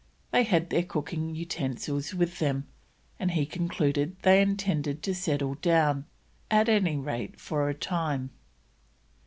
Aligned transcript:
They 0.31 0.41
had 0.45 0.71
their 0.71 0.81
cooking 0.81 1.35
utensils 1.35 2.11
with 2.15 2.39
them, 2.39 2.65
and 3.19 3.29
he 3.29 3.45
concluded 3.45 4.15
they 4.23 4.41
intended 4.41 5.03
to 5.03 5.13
settle 5.13 5.53
down, 5.53 6.07
at 6.49 6.67
any 6.67 6.97
rate 6.97 7.39
for 7.39 7.69
a 7.69 7.75
time. 7.75 8.31